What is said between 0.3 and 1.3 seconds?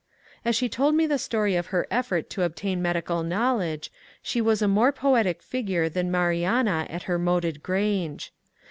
As she told me the